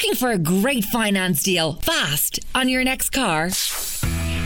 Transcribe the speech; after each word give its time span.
Looking 0.00 0.16
for 0.16 0.30
a 0.30 0.38
great 0.38 0.84
finance 0.86 1.42
deal 1.42 1.74
fast 1.74 2.40
on 2.54 2.70
your 2.70 2.82
next 2.82 3.10
car? 3.10 3.50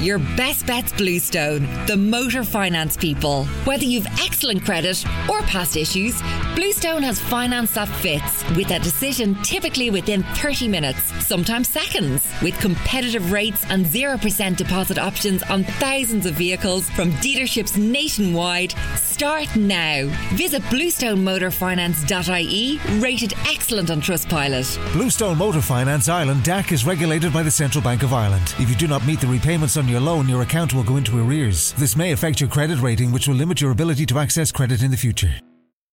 Your 0.00 0.18
best 0.18 0.66
bet's 0.66 0.92
Bluestone, 0.92 1.68
the 1.86 1.96
motor 1.96 2.42
finance 2.42 2.96
people. 2.96 3.44
Whether 3.62 3.84
you've 3.84 4.08
excellent 4.20 4.64
credit 4.64 5.04
or 5.30 5.42
past 5.42 5.76
issues, 5.76 6.20
Bluestone 6.56 7.04
has 7.04 7.20
finance 7.20 7.74
that 7.74 7.86
fits 7.88 8.42
with 8.56 8.68
a 8.72 8.80
decision 8.80 9.40
typically 9.44 9.90
within 9.90 10.24
30 10.34 10.66
minutes, 10.66 11.00
sometimes 11.24 11.68
seconds, 11.68 12.26
with 12.42 12.58
competitive 12.58 13.30
rates 13.30 13.64
and 13.68 13.86
0% 13.86 14.56
deposit 14.56 14.98
options 14.98 15.44
on 15.44 15.62
thousands 15.62 16.26
of 16.26 16.34
vehicles 16.34 16.90
from 16.90 17.12
dealerships 17.12 17.78
nationwide. 17.78 18.74
Start 19.14 19.54
now. 19.54 20.10
Visit 20.34 20.62
bluestonemotorfinance.ie, 20.64 22.80
rated 22.98 23.32
excellent 23.46 23.90
on 23.90 24.00
Trustpilot. 24.00 24.92
Bluestone 24.92 25.38
Motor 25.38 25.60
Finance 25.60 26.08
Ireland 26.08 26.42
DAC 26.42 26.72
is 26.72 26.84
regulated 26.84 27.32
by 27.32 27.44
the 27.44 27.50
Central 27.50 27.80
Bank 27.80 28.02
of 28.02 28.12
Ireland. 28.12 28.52
If 28.58 28.68
you 28.68 28.74
do 28.74 28.88
not 28.88 29.06
meet 29.06 29.20
the 29.20 29.28
repayments 29.28 29.76
on 29.76 29.86
your 29.86 30.00
loan, 30.00 30.28
your 30.28 30.42
account 30.42 30.74
will 30.74 30.82
go 30.82 30.96
into 30.96 31.24
arrears. 31.24 31.74
This 31.74 31.94
may 31.94 32.10
affect 32.10 32.40
your 32.40 32.50
credit 32.50 32.80
rating, 32.80 33.12
which 33.12 33.28
will 33.28 33.36
limit 33.36 33.60
your 33.60 33.70
ability 33.70 34.04
to 34.06 34.18
access 34.18 34.50
credit 34.50 34.82
in 34.82 34.90
the 34.90 34.96
future. 34.96 35.38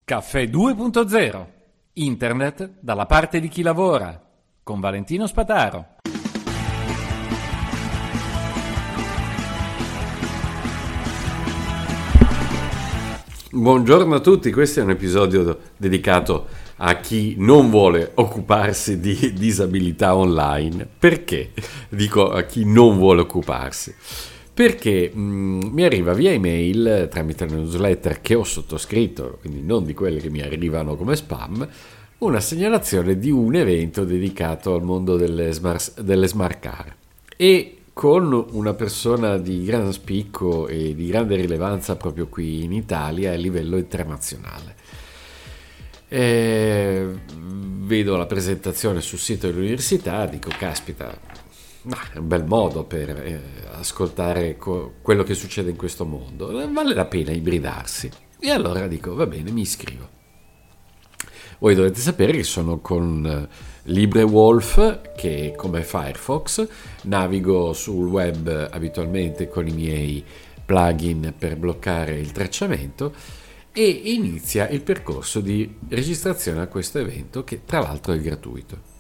Caffè 0.04 0.50
2.0 0.50 1.48
Internet 1.94 2.70
dalla 2.82 3.06
parte 3.06 3.40
di 3.40 3.48
chi 3.48 3.62
lavora 3.62 4.22
con 4.62 4.82
Valentino 4.82 5.26
Spataro. 5.26 5.86
Buongiorno 13.56 14.16
a 14.16 14.20
tutti, 14.20 14.52
questo 14.52 14.82
è 14.82 14.84
un 14.84 14.90
episodio 14.90 15.58
dedicato 15.78 16.48
a 16.76 16.98
chi 16.98 17.36
non 17.38 17.70
vuole 17.70 18.12
occuparsi 18.16 19.00
di 19.00 19.32
disabilità 19.32 20.14
online. 20.14 20.86
Perché? 21.00 21.52
Dico 21.88 22.32
a 22.32 22.42
chi 22.42 22.66
non 22.66 22.98
vuole 22.98 23.22
occuparsi. 23.22 23.96
Perché 24.54 25.10
mh, 25.10 25.70
mi 25.72 25.86
arriva 25.86 26.12
via 26.12 26.32
email 26.32 27.08
tramite 27.10 27.46
una 27.46 27.56
newsletter 27.56 28.20
che 28.20 28.36
ho 28.36 28.44
sottoscritto, 28.44 29.38
quindi 29.40 29.62
non 29.62 29.86
di 29.86 29.94
quelle 29.94 30.20
che 30.20 30.30
mi 30.30 30.42
arrivano 30.42 30.98
come 30.98 31.16
spam, 31.16 31.66
una 32.18 32.42
segnalazione 32.42 33.18
di 33.18 33.32
un 33.32 33.56
evento 33.56 34.04
dedicato 34.04 34.76
al 34.76 34.84
mondo 34.84 35.16
delle 35.16 35.54
smart, 35.54 36.02
delle 36.02 36.28
smart 36.28 36.60
car. 36.60 36.94
E 37.38 37.78
con 37.96 38.48
una 38.52 38.74
persona 38.74 39.38
di 39.38 39.64
gran 39.64 39.94
spicco 39.94 40.68
e 40.68 40.94
di 40.94 41.08
grande 41.08 41.38
rilevanza 41.38 41.96
proprio 41.96 42.28
qui 42.28 42.66
in 42.66 42.74
Italia 42.74 43.32
a 43.32 43.36
livello 43.36 43.78
internazionale. 43.78 44.76
E 46.10 47.08
vedo 47.34 48.18
la 48.18 48.26
presentazione 48.26 49.00
sul 49.00 49.18
sito 49.18 49.48
dell'università, 49.48 50.26
dico 50.26 50.50
caspita, 50.58 51.10
è 52.12 52.18
un 52.18 52.28
bel 52.28 52.44
modo 52.44 52.84
per 52.84 53.12
eh, 53.12 53.42
ascoltare 53.72 54.58
co- 54.58 54.96
quello 55.02 55.24
che 55.24 55.34
succede 55.34 55.70
in 55.70 55.78
questo 55.78 56.04
mondo, 56.04 56.52
vale 56.74 56.94
la 56.94 57.06
pena 57.06 57.32
ibridarsi. 57.32 58.12
E 58.38 58.50
allora 58.50 58.88
dico 58.88 59.16
va 59.16 59.26
bene, 59.26 59.52
mi 59.52 59.62
iscrivo. 59.62 60.10
Voi 61.60 61.76
dovete 61.76 62.00
sapere 62.00 62.34
che 62.34 62.44
sono 62.44 62.80
con 62.80 63.26
eh, 63.26 63.74
LibreWolf 63.84 65.14
che 65.16 65.54
come 65.56 65.84
Firefox 65.84 66.68
navigo 67.04 67.74
sul 67.74 68.08
web 68.08 68.70
abitualmente 68.72 69.48
con 69.48 69.68
i 69.68 69.72
miei 69.72 70.24
plugin 70.66 71.34
per 71.38 71.56
bloccare 71.56 72.18
il 72.18 72.32
tracciamento 72.32 73.14
e 73.72 73.88
inizia 73.88 74.68
il 74.70 74.82
percorso 74.82 75.40
di 75.40 75.76
registrazione 75.90 76.62
a 76.62 76.68
questo 76.68 77.00
evento 77.00 77.44
che 77.44 77.62
tra 77.66 77.80
l'altro 77.80 78.14
è 78.14 78.20
gratuito. 78.20 78.94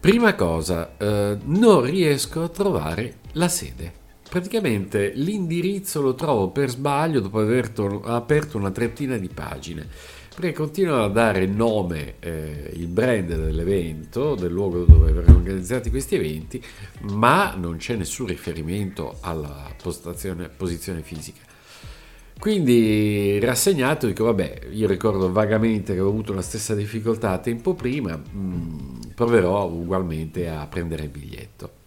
Prima 0.00 0.34
cosa, 0.34 0.96
eh, 0.96 1.38
non 1.44 1.82
riesco 1.82 2.42
a 2.42 2.48
trovare 2.48 3.18
la 3.32 3.48
sede. 3.48 4.00
Praticamente 4.28 5.12
l'indirizzo 5.14 6.00
lo 6.00 6.14
trovo 6.14 6.48
per 6.48 6.70
sbaglio 6.70 7.20
dopo 7.20 7.38
aver 7.38 7.68
to- 7.68 8.02
aperto 8.02 8.56
una 8.56 8.70
trentina 8.70 9.16
di 9.18 9.28
pagine 9.28 9.86
perché 10.34 10.52
continuano 10.52 11.04
a 11.04 11.08
dare 11.08 11.46
nome, 11.46 12.14
eh, 12.20 12.70
il 12.74 12.86
brand 12.86 13.26
dell'evento, 13.26 14.34
del 14.34 14.50
luogo 14.50 14.84
dove 14.84 15.12
verranno 15.12 15.38
organizzati 15.38 15.90
questi 15.90 16.14
eventi, 16.14 16.62
ma 17.10 17.54
non 17.54 17.76
c'è 17.76 17.96
nessun 17.96 18.26
riferimento 18.26 19.18
alla 19.20 19.74
posizione 20.56 21.02
fisica. 21.02 21.40
Quindi 22.38 23.38
rassegnato 23.38 24.06
dico 24.06 24.24
vabbè, 24.24 24.68
io 24.72 24.88
ricordo 24.88 25.30
vagamente 25.30 25.94
che 25.94 26.00
ho 26.00 26.08
avuto 26.08 26.32
la 26.32 26.42
stessa 26.42 26.74
difficoltà 26.74 27.38
tempo 27.38 27.74
prima, 27.74 28.16
mh, 28.16 28.38
mm, 28.38 29.00
proverò 29.14 29.66
ugualmente 29.66 30.48
a 30.48 30.66
prendere 30.66 31.04
il 31.04 31.10
biglietto. 31.10 31.81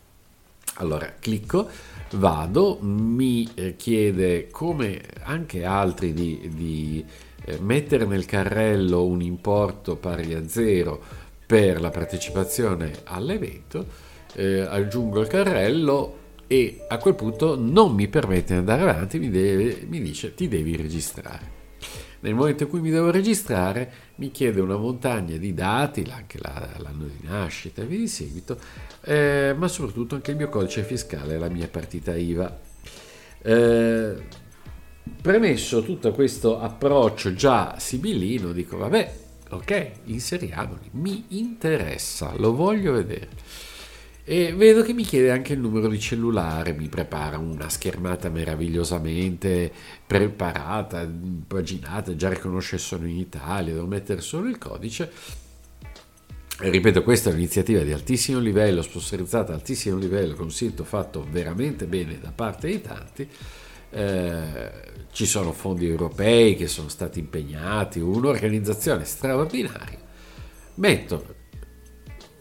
Allora 0.75 1.13
clicco, 1.19 1.69
vado, 2.15 2.79
mi 2.81 3.47
eh, 3.53 3.75
chiede 3.77 4.49
come 4.49 5.01
anche 5.23 5.63
altri 5.63 6.13
di, 6.13 6.49
di 6.53 7.05
eh, 7.45 7.59
mettere 7.61 8.05
nel 8.05 8.25
carrello 8.25 9.05
un 9.05 9.21
importo 9.21 9.95
pari 9.95 10.33
a 10.33 10.47
zero 10.47 11.01
per 11.45 11.79
la 11.79 11.91
partecipazione 11.91 12.91
all'evento, 13.05 13.85
eh, 14.33 14.61
aggiungo 14.61 15.21
il 15.21 15.27
carrello 15.27 16.23
e 16.47 16.85
a 16.89 16.97
quel 16.97 17.15
punto 17.15 17.57
non 17.57 17.93
mi 17.93 18.07
permette 18.07 18.53
di 18.53 18.59
andare 18.59 18.81
avanti, 18.81 19.17
mi, 19.17 19.29
deve, 19.29 19.85
mi 19.87 20.01
dice 20.01 20.33
ti 20.33 20.47
devi 20.47 20.75
registrare. 20.75 21.54
Nel 22.25 22.33
momento 22.33 22.63
in 22.63 22.69
cui 22.69 22.81
mi 22.81 22.89
devo 22.89 23.11
registrare 23.11 23.91
mi 24.15 24.31
chiede 24.31 24.59
una 24.59 24.77
montagna 24.77 25.37
di 25.37 25.53
dati, 25.53 26.03
anche 26.11 26.39
la, 26.41 26.69
l'anno 26.77 27.05
di 27.05 27.19
nascita 27.21 27.83
e 27.83 27.85
via 27.85 27.99
di 27.99 28.07
seguito, 28.07 28.59
eh, 29.01 29.53
ma 29.55 29.67
soprattutto 29.67 30.15
anche 30.15 30.31
il 30.31 30.37
mio 30.37 30.49
codice 30.49 30.83
fiscale 30.83 31.35
e 31.35 31.37
la 31.37 31.49
mia 31.49 31.67
partita 31.67 32.15
IVA. 32.15 32.59
Eh, 33.43 34.43
Premesso 35.21 35.83
tutto 35.83 36.11
questo 36.13 36.59
approccio 36.59 37.33
già 37.35 37.75
sibillino, 37.77 38.51
dico 38.51 38.77
vabbè, 38.77 39.13
ok, 39.51 39.91
inseriamoli, 40.05 40.89
mi 40.93 41.25
interessa, 41.29 42.33
lo 42.37 42.55
voglio 42.55 42.91
vedere. 42.93 43.29
E 44.27 44.55
vedo 44.55 44.81
che 44.81 44.93
mi 44.93 45.03
chiede 45.03 45.29
anche 45.29 45.53
il 45.53 45.59
numero 45.59 45.87
di 45.87 45.99
cellulare, 45.99 46.73
mi 46.73 46.89
prepara 46.89 47.37
una 47.37 47.69
schermata 47.69 48.27
meravigliosamente 48.29 49.71
preparata, 50.07 51.07
paginata, 51.45 52.15
già 52.15 52.29
riconosce 52.29 52.79
solo 52.79 53.05
in 53.05 53.17
Italia, 53.17 53.75
devo 53.75 53.85
mettere 53.85 54.21
solo 54.21 54.47
il 54.49 54.57
codice. 54.57 55.11
Ripeto, 56.57 57.03
questa 57.03 57.29
è 57.29 57.33
un'iniziativa 57.33 57.83
di 57.83 57.91
altissimo 57.91 58.39
livello, 58.39 58.81
sponsorizzata 58.81 59.51
a 59.51 59.55
altissimo 59.55 59.97
livello, 59.97 60.33
con 60.33 60.49
sito 60.49 60.83
fatto 60.83 61.23
veramente 61.29 61.85
bene 61.85 62.17
da 62.19 62.31
parte 62.33 62.67
di 62.67 62.81
tanti. 62.81 63.29
Eh, 63.91 64.71
ci 65.11 65.27
sono 65.27 65.51
fondi 65.51 65.87
europei 65.87 66.55
che 66.55 66.67
sono 66.67 66.89
stati 66.89 67.19
impegnati, 67.19 67.99
un'organizzazione 67.99 69.05
straordinaria. 69.05 69.99
Metto 70.75 71.34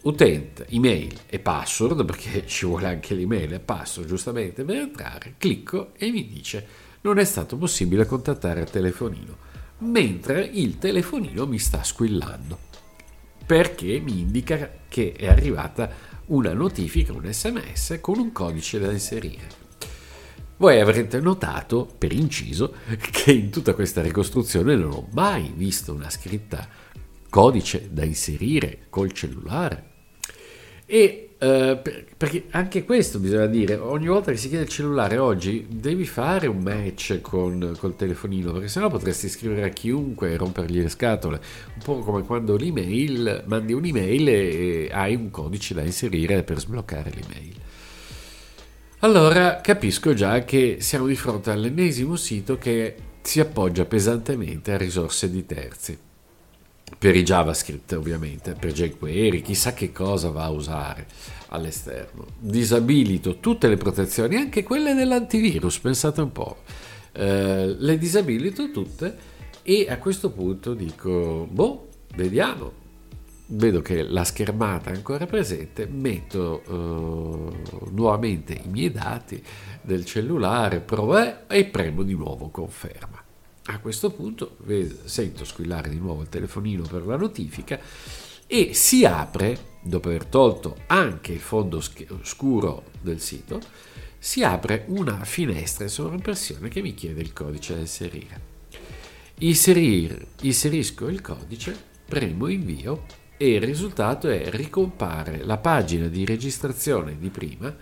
utente, 0.05 0.65
email 0.69 1.19
e 1.27 1.39
password, 1.39 2.05
perché 2.05 2.45
ci 2.47 2.65
vuole 2.65 2.87
anche 2.87 3.13
l'email 3.13 3.53
e 3.53 3.59
password 3.59 4.07
giustamente 4.07 4.63
per 4.63 4.77
entrare, 4.77 5.35
clicco 5.37 5.93
e 5.95 6.09
mi 6.09 6.27
dice 6.27 6.83
non 7.01 7.19
è 7.19 7.23
stato 7.23 7.55
possibile 7.55 8.05
contattare 8.05 8.61
il 8.61 8.69
telefonino, 8.69 9.37
mentre 9.79 10.43
il 10.43 10.79
telefonino 10.79 11.45
mi 11.45 11.59
sta 11.59 11.83
squillando, 11.83 12.57
perché 13.45 13.99
mi 13.99 14.21
indica 14.21 14.71
che 14.87 15.13
è 15.13 15.27
arrivata 15.27 16.13
una 16.27 16.53
notifica, 16.53 17.13
un 17.13 17.31
sms 17.31 17.99
con 18.01 18.17
un 18.17 18.31
codice 18.31 18.79
da 18.79 18.91
inserire. 18.91 19.63
Voi 20.57 20.79
avrete 20.79 21.19
notato, 21.19 21.87
per 21.97 22.11
inciso, 22.11 22.73
che 22.97 23.31
in 23.31 23.51
tutta 23.51 23.75
questa 23.75 24.01
ricostruzione 24.01 24.75
non 24.75 24.91
ho 24.91 25.07
mai 25.11 25.53
visto 25.55 25.93
una 25.93 26.09
scritta 26.09 26.67
codice 27.29 27.89
da 27.91 28.03
inserire 28.03 28.87
col 28.89 29.11
cellulare. 29.11 29.94
E 30.85 31.25
eh, 31.37 31.79
perché 32.17 32.45
anche 32.51 32.85
questo 32.85 33.19
bisogna 33.19 33.47
dire, 33.47 33.75
ogni 33.75 34.07
volta 34.07 34.31
che 34.31 34.37
si 34.37 34.47
chiede 34.47 34.63
il 34.63 34.69
cellulare 34.69 35.17
oggi 35.17 35.67
devi 35.69 36.05
fare 36.05 36.47
un 36.47 36.59
match 36.59 37.19
con 37.21 37.75
col 37.77 37.95
telefonino, 37.95 38.53
perché 38.53 38.69
sennò 38.69 38.89
potresti 38.89 39.27
scrivere 39.27 39.63
a 39.63 39.69
chiunque 39.69 40.31
e 40.31 40.37
rompergli 40.37 40.81
le 40.81 40.89
scatole, 40.89 41.41
un 41.75 41.81
po' 41.83 41.99
come 41.99 42.23
quando 42.23 42.55
l'email, 42.55 43.43
mandi 43.47 43.73
un'email 43.73 44.29
e 44.29 44.89
hai 44.91 45.13
un 45.15 45.29
codice 45.29 45.73
da 45.73 45.81
inserire 45.81 46.43
per 46.43 46.59
sbloccare 46.59 47.11
l'email. 47.11 47.53
Allora 48.99 49.59
capisco 49.61 50.13
già 50.13 50.43
che 50.45 50.77
siamo 50.79 51.05
di 51.05 51.15
fronte 51.15 51.51
all'ennesimo 51.51 52.15
sito 52.15 52.57
che 52.57 52.95
si 53.21 53.39
appoggia 53.39 53.85
pesantemente 53.85 54.71
a 54.71 54.77
risorse 54.77 55.29
di 55.29 55.45
terzi. 55.45 55.97
Per 56.97 57.15
i 57.15 57.23
JavaScript 57.23 57.91
ovviamente, 57.93 58.53
per 58.53 58.71
jQuery, 58.71 59.41
chissà 59.41 59.73
che 59.73 59.91
cosa 59.91 60.29
va 60.29 60.43
a 60.43 60.49
usare 60.49 61.07
all'esterno. 61.49 62.25
Disabilito 62.37 63.39
tutte 63.39 63.67
le 63.67 63.77
protezioni, 63.77 64.35
anche 64.35 64.63
quelle 64.63 64.93
dell'antivirus, 64.93 65.79
pensate 65.79 66.21
un 66.21 66.31
po'. 66.31 66.57
Eh, 67.11 67.75
le 67.77 67.97
disabilito 67.97 68.71
tutte 68.71 69.17
e 69.63 69.87
a 69.89 69.97
questo 69.97 70.31
punto 70.31 70.73
dico, 70.73 71.47
boh, 71.49 71.87
vediamo. 72.15 72.83
vedo 73.47 73.81
che 73.81 74.03
la 74.03 74.23
schermata 74.23 74.91
è 74.91 74.95
ancora 74.95 75.25
presente, 75.25 75.85
metto 75.85 76.63
uh, 76.67 77.89
nuovamente 77.91 78.53
i 78.53 78.67
miei 78.69 78.91
dati 78.91 79.41
del 79.81 80.05
cellulare, 80.05 80.79
provo 80.79 81.47
e 81.47 81.65
premo 81.65 82.03
di 82.03 82.15
nuovo 82.15 82.49
conferma. 82.49 83.24
A 83.67 83.79
questo 83.79 84.11
punto 84.11 84.57
sento 85.05 85.43
squillare 85.43 85.89
di 85.89 85.97
nuovo 85.97 86.21
il 86.21 86.29
telefonino 86.29 86.83
per 86.83 87.03
la 87.05 87.17
notifica 87.17 87.79
e 88.45 88.75
si 88.75 89.05
apre, 89.05 89.77
dopo 89.81 90.09
aver 90.09 90.25
tolto 90.25 90.77
anche 90.85 91.33
il 91.33 91.39
fondo 91.39 91.81
scuro 91.81 92.83
del 93.01 93.19
sito, 93.19 93.59
si 94.19 94.43
apre 94.43 94.85
una 94.89 95.23
finestra 95.23 95.83
in 95.83 95.89
sovraimpressione 95.89 96.69
che 96.69 96.83
mi 96.83 96.93
chiede 96.93 97.21
il 97.21 97.33
codice 97.33 97.73
da 97.73 97.79
inserire. 97.79 98.53
Inserir, 99.39 100.27
inserisco 100.41 101.07
il 101.07 101.21
codice, 101.21 101.75
premo 102.05 102.47
invio 102.47 103.05
e 103.35 103.55
il 103.55 103.61
risultato 103.61 104.29
è 104.29 104.47
ricompare 104.51 105.43
la 105.43 105.57
pagina 105.57 106.07
di 106.07 106.23
registrazione 106.23 107.17
di 107.17 107.29
prima, 107.29 107.75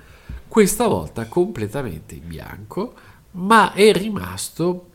questa 0.48 0.88
volta 0.88 1.28
completamente 1.28 2.16
in 2.16 2.26
bianco, 2.26 2.94
ma 3.32 3.74
è 3.74 3.92
rimasto 3.92 4.92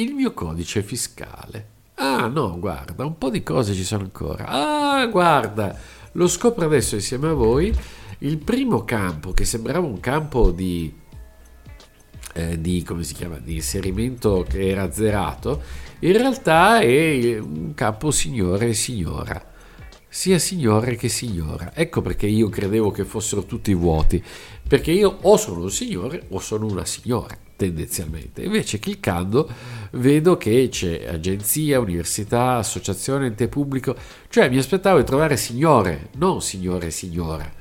il 0.00 0.14
mio 0.14 0.32
codice 0.32 0.82
fiscale. 0.82 1.78
Ah 1.94 2.26
no, 2.26 2.58
guarda, 2.58 3.04
un 3.04 3.18
po' 3.18 3.28
di 3.28 3.42
cose 3.42 3.74
ci 3.74 3.84
sono 3.84 4.04
ancora. 4.04 4.46
Ah, 4.46 5.06
guarda, 5.06 5.78
lo 6.12 6.26
scopro 6.26 6.64
adesso 6.64 6.94
insieme 6.94 7.28
a 7.28 7.34
voi. 7.34 7.74
Il 8.18 8.38
primo 8.38 8.84
campo, 8.84 9.32
che 9.32 9.44
sembrava 9.44 9.86
un 9.86 10.00
campo 10.00 10.50
di, 10.50 10.92
eh, 12.34 12.60
di, 12.60 12.86
chiama, 13.14 13.38
di 13.38 13.56
inserimento 13.56 14.44
che 14.48 14.68
era 14.68 14.90
zerato, 14.90 15.62
in 16.00 16.12
realtà 16.12 16.80
è 16.80 17.38
un 17.38 17.72
campo 17.74 18.10
signore 18.10 18.68
e 18.68 18.74
signora 18.74 19.48
sia 20.12 20.40
signore 20.40 20.96
che 20.96 21.08
signora. 21.08 21.70
Ecco 21.72 22.02
perché 22.02 22.26
io 22.26 22.48
credevo 22.48 22.90
che 22.90 23.04
fossero 23.04 23.44
tutti 23.44 23.72
vuoti, 23.72 24.22
perché 24.66 24.90
io 24.90 25.18
o 25.22 25.36
sono 25.36 25.62
un 25.62 25.70
signore 25.70 26.26
o 26.30 26.40
sono 26.40 26.66
una 26.66 26.84
signora 26.84 27.38
tendenzialmente. 27.60 28.42
Invece 28.42 28.78
cliccando 28.78 29.48
vedo 29.92 30.36
che 30.36 30.68
c'è 30.70 31.06
agenzia, 31.08 31.80
università, 31.80 32.56
associazione, 32.56 33.26
ente 33.26 33.48
pubblico, 33.48 33.94
cioè 34.28 34.48
mi 34.48 34.58
aspettavo 34.58 34.98
di 34.98 35.04
trovare 35.04 35.36
signore, 35.36 36.10
non 36.16 36.40
signore 36.42 36.88
e 36.88 36.90
signora. 36.90 37.58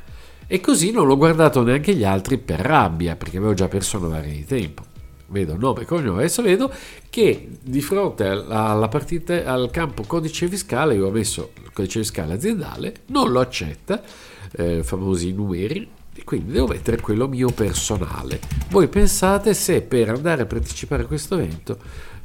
E 0.48 0.60
così 0.60 0.92
non 0.92 1.06
l'ho 1.06 1.18
guardato 1.18 1.62
neanche 1.62 1.94
gli 1.94 2.04
altri 2.04 2.38
per 2.38 2.60
rabbia, 2.60 3.16
perché 3.16 3.38
avevo 3.38 3.54
già 3.54 3.68
perso 3.68 3.98
una 3.98 4.08
varia 4.08 4.34
di 4.34 4.46
tempo. 4.46 4.84
Vedo 5.28 5.56
nome 5.56 5.82
e 5.82 5.86
cognome, 5.86 6.20
adesso 6.20 6.42
vedo 6.42 6.72
che 7.10 7.50
di 7.62 7.82
fronte 7.82 8.26
alla 8.26 8.88
partita, 8.88 9.46
al 9.46 9.70
campo 9.70 10.04
codice 10.04 10.48
fiscale, 10.48 10.96
io 10.96 11.06
ho 11.06 11.12
messo 11.12 11.52
il 11.62 11.72
codice 11.72 12.00
fiscale 12.00 12.34
aziendale, 12.34 12.94
non 13.08 13.32
lo 13.32 13.40
accetta, 13.40 14.02
eh, 14.54 14.82
famosi 14.82 15.32
numeri, 15.32 15.88
quindi 16.24 16.52
devo 16.52 16.68
mettere 16.68 17.00
quello 17.00 17.28
mio 17.28 17.52
personale. 17.52 18.40
Voi 18.70 18.88
pensate 18.88 19.54
se 19.54 19.82
per 19.82 20.10
andare 20.10 20.42
a 20.42 20.46
partecipare 20.46 21.04
a 21.04 21.06
questo 21.06 21.36
evento 21.36 21.78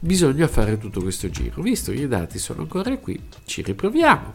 bisogna 0.05 0.47
fare 0.47 0.79
tutto 0.79 1.01
questo 1.01 1.29
giro. 1.31 1.61
Visto 1.63 1.91
che 1.93 2.03
i 2.03 2.09
dati 2.09 2.39
sono 2.39 2.61
ancora 2.63 2.97
qui, 2.99 3.19
ci 3.45 3.63
riproviamo. 3.63 4.33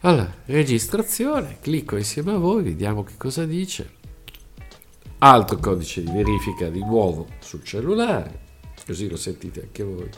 Allora, 0.00 0.34
registrazione, 0.46 1.58
clicco 1.60 1.96
insieme 1.96 2.32
a 2.32 2.38
voi, 2.38 2.64
vediamo 2.64 3.04
che 3.04 3.14
cosa 3.16 3.46
dice. 3.46 3.94
Altro 5.18 5.58
codice 5.58 6.02
di 6.02 6.10
verifica 6.10 6.68
di 6.68 6.80
nuovo 6.80 7.28
sul 7.38 7.62
cellulare, 7.64 8.40
così 8.84 9.08
lo 9.08 9.16
sentite 9.16 9.62
anche 9.62 9.82
voi. 9.82 10.10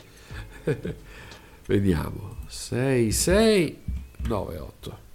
Vediamo, 1.65 2.35
6698. 2.47 5.07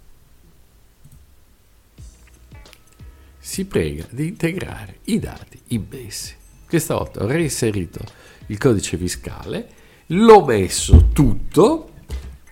si 3.45 3.65
prega 3.65 4.07
di 4.09 4.29
integrare 4.29 5.01
i 5.03 5.19
dati 5.19 5.61
immessi. 5.67 6.35
Questa 6.75 6.95
volta 6.95 7.23
ho 7.23 7.27
reinserito 7.27 8.01
il 8.47 8.57
codice 8.57 8.97
fiscale, 8.97 9.69
l'ho 10.07 10.43
messo 10.43 11.07
tutto 11.13 11.91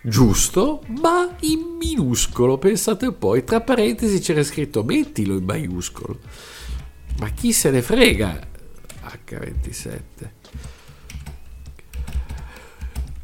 giusto, 0.02 0.82
ma 1.02 1.36
in 1.42 1.76
minuscolo. 1.78 2.58
Pensate 2.58 3.08
un 3.08 3.18
po', 3.18 3.44
tra 3.44 3.60
parentesi 3.60 4.20
c'era 4.20 4.42
scritto 4.42 4.82
mettilo 4.86 5.36
in 5.36 5.44
maiuscolo. 5.44 6.20
Ma 7.20 7.32
chi 7.32 7.52
se 7.52 7.70
ne 7.70 7.82
frega? 7.82 8.48
H27. 9.28 10.00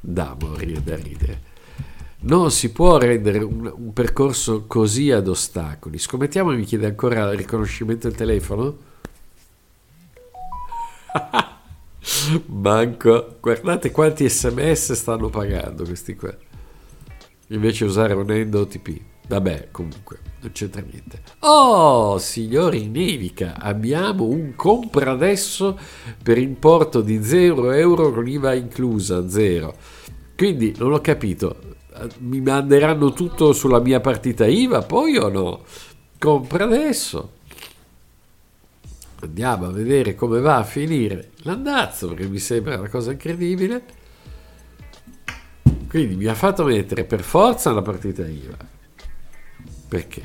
Da 0.02 0.36
morire 0.38 0.84
da 0.84 0.98
ridere. 0.98 1.42
Non 2.24 2.52
si 2.52 2.74
può 2.74 2.98
rendere 2.98 3.38
un, 3.38 3.74
un 3.74 3.94
percorso 3.94 4.66
così 4.66 5.12
ad 5.12 5.30
ostacoli. 5.30 5.98
Scommettiamo 5.98 6.52
mi 6.52 6.66
chiede 6.66 6.88
ancora 6.88 7.32
il 7.32 7.38
riconoscimento 7.38 8.10
del 8.10 8.18
telefono? 8.18 8.89
Manco, 12.48 13.38
guardate 13.40 13.92
quanti 13.92 14.30
sms 14.30 14.94
stanno 14.94 15.30
pagando 15.30 15.84
questi 15.84 16.16
qua. 16.16 16.36
Invece 17.48 17.86
usare 17.86 18.14
un 18.14 18.30
end 18.32 18.54
OTP. 18.54 19.02
Vabbè, 19.28 19.68
comunque, 19.72 20.20
non 20.42 20.52
c'entra 20.52 20.82
niente. 20.82 21.22
Oh, 21.40 22.18
signori 22.18 22.88
Nevica, 22.88 23.58
abbiamo 23.60 24.26
un 24.26 24.56
compra 24.56 25.12
adesso 25.12 25.78
per 26.22 26.38
importo 26.38 27.02
di 27.02 27.24
0 27.24 27.72
euro 27.74 28.12
con 28.12 28.28
IVA 28.28 28.56
inclusa, 28.56 29.30
0. 29.30 29.76
Quindi 30.36 30.74
non 30.78 30.94
ho 30.94 31.02
capito, 31.02 31.58
mi 32.20 32.42
manderanno 32.42 33.14
tutto 33.14 33.54
sulla 33.54 33.80
mia 33.80 34.00
partita 34.00 34.48
IVA 34.48 34.82
poi 34.82 35.18
o 35.18 35.30
no? 35.30 35.64
Compra 36.18 36.64
adesso. 36.64 37.38
Andiamo 39.22 39.66
a 39.66 39.72
vedere 39.72 40.16
come 40.16 40.40
va 40.40 40.58
a 40.58 40.64
finire 40.64 41.32
l'andazzo 41.44 42.08
perché 42.10 42.28
mi 42.28 42.40
sembra 42.40 42.80
una 42.80 42.90
cosa 42.90 43.12
incredibile. 43.12 43.84
Quindi 45.90 46.16
mi 46.16 46.26
ha 46.26 46.36
fatto 46.36 46.64
mettere 46.64 47.04
per 47.04 47.22
forza 47.22 47.72
la 47.72 47.82
partita 47.82 48.26
IVA. 48.26 48.58
Perché? 49.90 50.22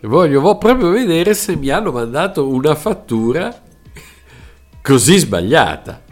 Voglio 0.00 0.56
proprio 0.58 0.90
vedere 0.90 1.32
se 1.32 1.56
mi 1.56 1.70
hanno 1.70 1.90
mandato 1.90 2.46
una 2.46 2.74
fattura 2.74 3.62
così 4.82 5.16
sbagliata. 5.16 6.02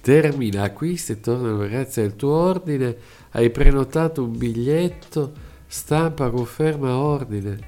Termina 0.00 0.62
acquisti 0.62 1.12
e 1.12 1.20
tornano 1.20 1.66
grazie 1.66 2.04
al 2.04 2.14
tuo 2.14 2.32
ordine. 2.34 2.96
Hai 3.32 3.50
prenotato 3.50 4.22
un 4.22 4.38
biglietto, 4.38 5.32
stampa 5.66 6.30
conferma 6.30 6.96
ordine. 6.96 7.58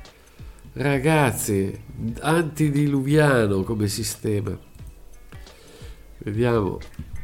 Ragazzi, 0.73 1.77
antidiluviano 2.21 3.65
come 3.65 3.89
sistema. 3.89 4.57
Vediamo 6.19 6.79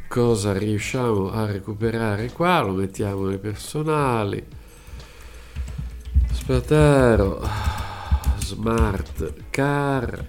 cosa 0.08 0.52
riusciamo 0.52 1.30
a 1.30 1.46
recuperare 1.46 2.32
qua. 2.32 2.60
Lo 2.62 2.72
mettiamo 2.72 3.26
nei 3.28 3.38
personali. 3.38 4.44
Spataro, 6.32 7.40
smart 8.38 9.34
car. 9.50 10.26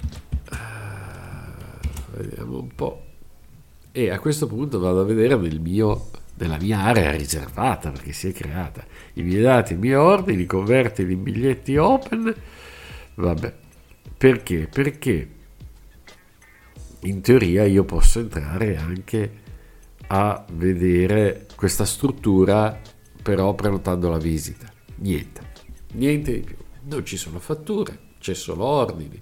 Vediamo 2.16 2.60
un 2.60 2.76
po' 2.76 3.02
e 3.92 4.12
a 4.12 4.20
questo 4.20 4.46
punto 4.46 4.78
vado 4.78 5.02
a 5.02 5.06
vedere 5.06 5.36
nel 5.38 5.60
mio, 5.60 6.10
nella 6.36 6.60
mia 6.60 6.82
area 6.82 7.10
riservata 7.16 7.90
perché 7.90 8.12
si 8.12 8.28
è 8.28 8.32
creata 8.32 8.86
i 9.14 9.24
miei 9.24 9.42
dati, 9.42 9.74
i 9.74 9.78
miei 9.78 9.96
ordini, 9.96 10.46
convertili 10.46 11.14
in 11.14 11.24
biglietti 11.24 11.78
open. 11.78 12.36
Vabbè, 13.18 13.56
perché? 14.18 14.68
Perché 14.68 15.30
in 17.02 17.22
teoria 17.22 17.66
io 17.66 17.84
posso 17.84 18.20
entrare 18.20 18.76
anche 18.78 19.46
a 20.08 20.44
vedere 20.54 21.46
questa 21.56 21.86
struttura, 21.86 22.80
però 23.22 23.54
prenotando 23.54 24.10
la 24.10 24.18
visita. 24.18 24.72
Niente, 24.96 25.42
niente 25.94 26.32
di 26.32 26.40
più. 26.40 26.56
Non 26.86 27.06
ci 27.06 27.18
sono 27.18 27.40
fatture, 27.40 28.00
c'è 28.20 28.34
solo 28.34 28.64
ordini. 28.64 29.22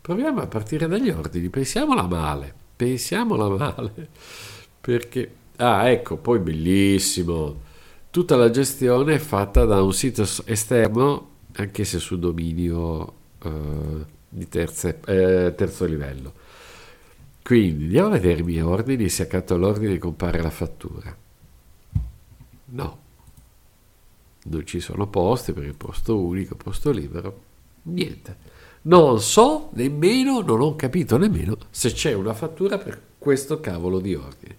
Proviamo 0.00 0.40
a 0.40 0.46
partire 0.46 0.86
dagli 0.86 1.10
ordini, 1.10 1.48
pensiamola 1.48 2.06
male 2.06 2.60
pensiamola 2.80 3.48
male, 3.48 4.08
perché... 4.80 5.34
Ah, 5.56 5.90
ecco, 5.90 6.16
poi 6.16 6.38
bellissimo. 6.38 7.68
Tutta 8.08 8.36
la 8.36 8.48
gestione 8.48 9.16
è 9.16 9.18
fatta 9.18 9.66
da 9.66 9.82
un 9.82 9.92
sito 9.92 10.26
esterno, 10.46 11.29
anche 11.54 11.84
se 11.84 11.98
su 11.98 12.18
dominio 12.18 13.12
eh, 13.42 14.04
di 14.28 14.48
terze, 14.48 15.00
eh, 15.06 15.54
terzo 15.56 15.84
livello. 15.84 16.32
Quindi 17.42 17.84
andiamo 17.84 18.08
a 18.08 18.12
vedere 18.12 18.40
i 18.40 18.44
miei 18.44 18.60
ordini, 18.60 19.08
se 19.08 19.24
accanto 19.24 19.54
all'ordine 19.54 19.98
compare 19.98 20.40
la 20.40 20.50
fattura. 20.50 21.16
No, 22.72 22.98
non 24.44 24.66
ci 24.66 24.80
sono 24.80 25.08
posti 25.08 25.52
perché 25.52 25.72
posto 25.72 26.18
unico, 26.18 26.54
posto 26.54 26.90
libero, 26.90 27.42
niente. 27.82 28.36
Non 28.82 29.20
so 29.20 29.70
nemmeno, 29.74 30.40
non 30.40 30.60
ho 30.60 30.76
capito 30.76 31.18
nemmeno 31.18 31.56
se 31.70 31.92
c'è 31.92 32.14
una 32.14 32.32
fattura 32.32 32.78
per 32.78 33.00
questo 33.18 33.60
cavolo 33.60 34.00
di 34.00 34.14
ordine. 34.14 34.56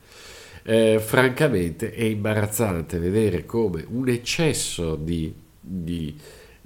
eh, 0.64 1.00
francamente 1.00 1.92
è 1.92 2.04
imbarazzante 2.04 3.00
vedere 3.00 3.46
come 3.46 3.86
un 3.90 4.08
eccesso 4.10 4.96
di, 4.96 5.34
di, 5.60 6.16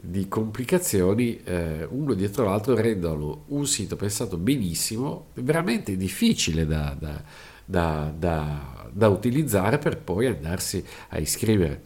di 0.08 0.28
complicazioni 0.28 1.40
eh, 1.44 1.88
uno 1.90 2.14
dietro 2.14 2.46
l'altro 2.46 2.76
rendono 2.76 3.46
un 3.48 3.66
sito 3.66 3.96
pensato 3.96 4.38
benissimo 4.38 5.28
veramente 5.36 5.98
difficile 5.98 6.66
da, 6.66 6.96
da, 6.98 7.22
da, 7.66 8.90
da, 8.92 9.08
utilizzare 9.10 9.78
per 9.78 9.98
poi 9.98 10.28
andarsi 10.28 10.84
a 11.10 11.18
iscrivere. 11.18 11.82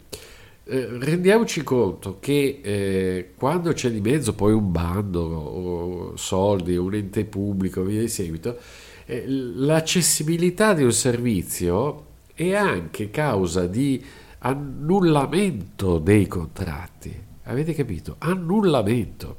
Eh, 0.65 0.87
rendiamoci 0.99 1.63
conto 1.63 2.17
che 2.19 2.59
eh, 2.61 3.31
quando 3.35 3.73
c'è 3.73 3.89
di 3.89 4.01
mezzo 4.01 4.33
poi 4.33 4.53
un 4.53 4.71
bando 4.71 5.21
o 5.21 6.15
soldi, 6.17 6.75
un 6.75 6.93
ente 6.93 7.25
pubblico, 7.25 7.81
via 7.83 8.01
di 8.01 8.07
seguito, 8.07 8.57
eh, 9.05 9.23
l'accessibilità 9.27 10.73
di 10.73 10.83
un 10.83 10.91
servizio 10.91 12.05
è 12.35 12.53
anche 12.53 13.09
causa 13.09 13.65
di 13.65 14.03
annullamento 14.39 15.97
dei 15.97 16.27
contratti. 16.27 17.27
Avete 17.49 17.73
capito? 17.73 18.15
Annullamento. 18.19 19.37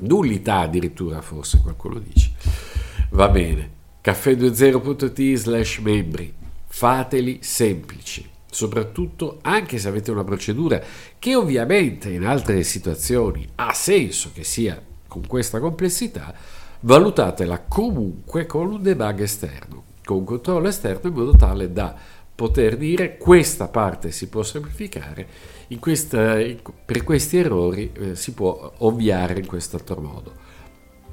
Nullità 0.00 0.58
addirittura 0.58 1.22
forse 1.22 1.58
qualcuno 1.62 1.98
dice. 1.98 2.32
Va 3.10 3.28
bene. 3.30 3.70
caffè20.it 4.04 5.34
slash 5.34 5.78
membri. 5.78 6.32
Fateli 6.66 7.38
semplici 7.40 8.36
soprattutto 8.50 9.38
anche 9.42 9.78
se 9.78 9.88
avete 9.88 10.10
una 10.10 10.24
procedura 10.24 10.80
che 11.18 11.34
ovviamente 11.34 12.10
in 12.10 12.24
altre 12.24 12.62
situazioni 12.62 13.46
ha 13.56 13.74
senso 13.74 14.30
che 14.32 14.42
sia 14.42 14.82
con 15.06 15.26
questa 15.26 15.60
complessità, 15.60 16.34
valutatela 16.80 17.60
comunque 17.68 18.46
con 18.46 18.72
un 18.72 18.82
debug 18.82 19.20
esterno, 19.20 19.84
con 20.04 20.18
un 20.18 20.24
controllo 20.24 20.68
esterno 20.68 21.08
in 21.08 21.14
modo 21.14 21.36
tale 21.36 21.72
da 21.72 21.94
poter 22.38 22.76
dire 22.76 23.16
questa 23.16 23.66
parte 23.66 24.12
si 24.12 24.28
può 24.28 24.44
semplificare, 24.44 25.26
questa, 25.80 26.36
per 26.84 27.02
questi 27.02 27.36
errori 27.38 27.90
eh, 27.92 28.14
si 28.14 28.32
può 28.32 28.74
ovviare 28.78 29.40
in 29.40 29.46
quest'altro 29.46 30.00
modo. 30.00 30.32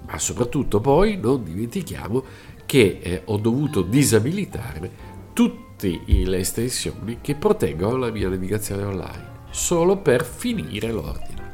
Ma 0.06 0.20
soprattutto 0.20 0.80
poi 0.80 1.18
non 1.18 1.44
dimentichiamo 1.44 2.24
che 2.68 3.00
eh, 3.02 3.22
ho 3.26 3.38
dovuto 3.38 3.82
disabilitare 3.82 4.92
tutte 5.34 6.00
le 6.06 6.38
estensioni 6.38 7.18
che 7.22 7.34
proteggono 7.34 7.98
la 7.98 8.12
mia 8.12 8.30
navigazione 8.30 8.84
online, 8.84 9.30
solo 9.50 9.98
per 9.98 10.24
finire 10.24 10.92
l'ordine. 10.92 11.54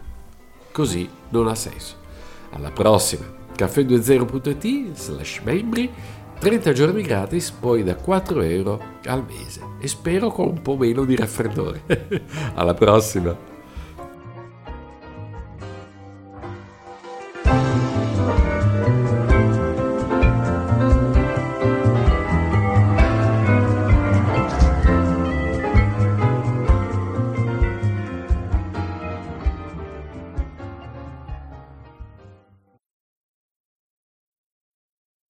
Così 0.73 1.09
non 1.29 1.47
ha 1.47 1.55
senso. 1.55 1.95
Alla 2.49 2.71
prossima! 2.71 3.39
caffè20.it 3.55 4.95
slash 4.95 5.39
membri 5.43 5.89
30 6.41 6.73
giorni 6.73 7.03
gratis 7.03 7.51
poi 7.51 7.83
da 7.83 7.95
4 7.95 8.41
euro 8.41 8.81
al 9.05 9.23
mese 9.23 9.61
e 9.79 9.87
spero 9.87 10.31
con 10.31 10.47
un 10.47 10.61
po' 10.63 10.75
meno 10.75 11.05
di 11.05 11.15
raffreddore. 11.15 11.83
Alla 12.55 12.73
prossima! 12.73 13.50